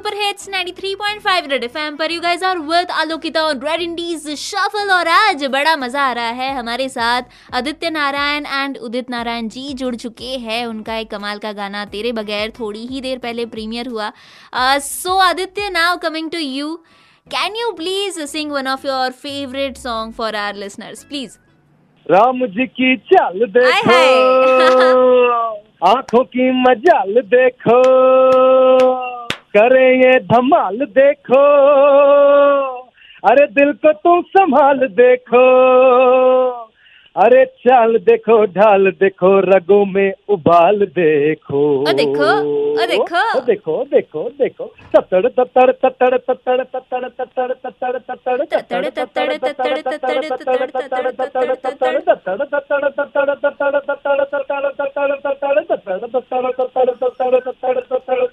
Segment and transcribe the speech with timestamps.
[0.00, 4.90] Super hits 93.5 red FM पर। You guys are with Alokita on Red Indies Shuffle
[4.90, 9.74] और आज बड़ा मज़ा आ रहा है हमारे साथ आदित्य नारायण एंड उदित नारायण जी
[9.74, 13.88] जुड़ चुके हैं। उनका एक कमाल का गाना तेरे बगैर थोड़ी ही देर पहले प्रीमियर
[13.88, 14.10] हुआ।
[14.80, 16.74] So Aditya now coming to you
[17.26, 21.38] can you please sing one of your favourite song for our listeners please
[22.06, 24.00] Ram ji की चाल देखो।
[25.88, 27.78] आँखों की मजाल देखो।
[29.56, 31.44] करे ये धमाल देखो
[33.22, 35.44] अरे दिल को तुम संभाल देखो
[37.16, 42.28] अरे चाल देखो ढाल देखो रगों में उबाल देखो ओ देखो,
[42.82, 48.88] ओ देखो। ओ देखो देखो देखो तत्तड़ तत्तड़ तत्तड़ तत्तड़ तत्तड़ तत्तड़ तत्तड़ तत्तड़ तत्तड़,
[48.88, 56.00] तत्तड़, तत्तड़, तत्तड़, तत्तड़, तत्तड़, तत्तड़, तत्तड़। तत्तड़ तत्तड़ तत्तड़ तत्तड़ तत्तड़ तत्तड़ तत्तड़ तत्तड़
[56.00, 58.26] तत्तड़ तत्तड़ तत्तड़ तत्तड़ तत्तड़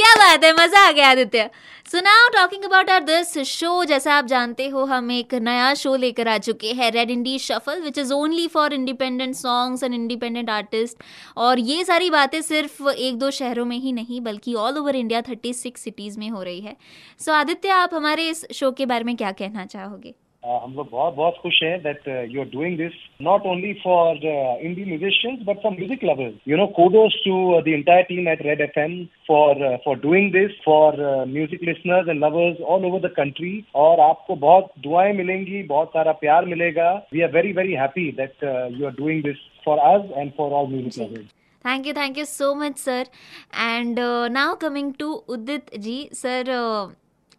[0.00, 0.52] क्या बात है?
[0.54, 1.48] मज़ा आ गया Aditya.
[1.86, 5.94] So now talking about our this show जैसा आप जानते हो हम एक नया शो
[5.96, 10.50] लेकर आ चुके हैं Red Indie Shuffle which is only for independent songs and independent
[10.50, 11.02] artist
[11.36, 15.22] और ये सारी बातें सिर्फ़ एक दो शहरों में ही नहीं बल्कि all over India
[15.28, 16.76] thirty six cities में हो रही है।
[17.18, 20.14] सो so, आदित्य आप हमारे इस शो के बारे में क्या कहना चाहोगे?
[20.42, 24.16] हम लोग बहुत बहुत खुश हैं that you are doing this not only for
[24.64, 28.60] indie musicians but for music lovers you know kudos to the entire team at Red
[28.60, 28.94] FM
[29.28, 30.96] for for doing this for
[31.28, 33.52] music listeners and lovers all over the country
[33.84, 38.44] और आपको बहुत दुआएँ मिलेंगी बहुत सारा प्यार मिलेगा। We are very very happy that
[38.78, 41.26] you are doing this for us and for all music lovers
[41.64, 43.06] thank you thank you so much sir
[43.60, 43.98] and
[44.32, 46.54] now coming to Udit ji sir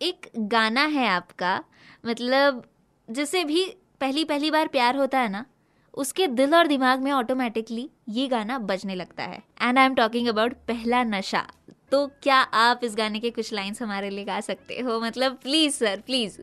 [0.02, 1.62] एक गाना है आपका
[2.06, 2.64] मतलब
[3.12, 3.66] जिसे भी
[4.02, 5.46] पहली पहली बार प्यार होता है ना
[5.94, 10.28] उसके दिल और दिमाग में ऑटोमेटिकली ये गाना बजने लगता है। And I am talking
[10.28, 11.46] about पहला नशा।
[11.92, 15.00] तो क्या आप इस गाने के कुछ लाइंस हमारे लिए गा सकते हो?
[15.00, 16.40] मतलब प्लीज़ सर प्लीज़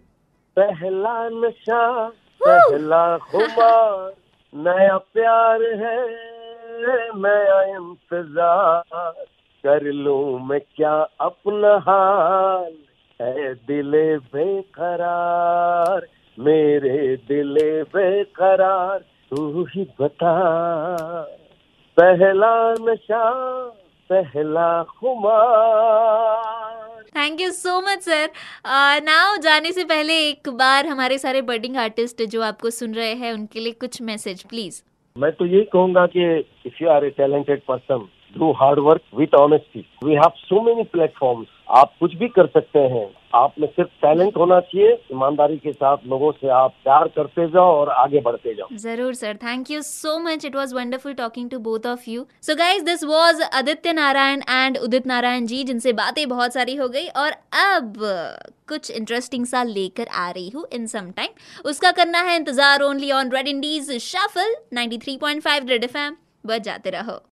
[0.57, 2.09] पहला नशा
[2.43, 4.15] पहला खुमार
[4.55, 5.97] नया प्यार है
[7.17, 9.25] नया इंतज़ार।
[9.65, 12.73] कर लूँ मैं क्या अपना हाल?
[13.21, 16.07] है दिले बेकरार।
[16.39, 18.99] मेरे दिले बेकरार
[19.31, 20.35] तू ही बता।
[21.97, 23.23] पहला नशा
[24.11, 26.77] पहला खुमार।
[27.17, 28.29] Thank you so much sir
[29.05, 33.33] now जाने से पहले एक बार हमारे सारे बर्डिंग आर्टिस्ट जो आपको सुन रहे हैं
[33.33, 34.83] उनके लिए कुछ मैसेज प्लीज़
[35.17, 36.23] मैं तो यही कहूँगा कि
[36.67, 40.83] if you are a talented person do hard work with honesty we have so many
[40.93, 41.47] platforms
[41.79, 46.07] आप कुछ भी कर सकते हैं। आप में सिर्फ़ टैलेंट होना चाहिए। ईमानदारी के साथ
[46.09, 50.19] लोगों से आप प्यार करते जाओ और आगे बढ़ते जाओ। ज़रूर sir thank you so
[50.21, 54.43] much it was wonderful talking to both of you so guys this was Aditya Narayan
[54.51, 57.33] and Udit Narayan ji जिनसे बातें बहुत सारी हो गई। और
[57.65, 57.93] अब
[58.69, 63.13] कुछ इंटरेस्टिंग सा लेकर आ रही हूँ इन सम टाइम उसका करना है इंतज़ार only
[63.13, 66.17] on Red Indies Shuffle 93.5 Red FM
[66.65, 67.21] जाते रहो।